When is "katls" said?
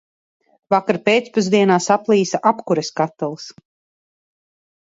3.03-3.49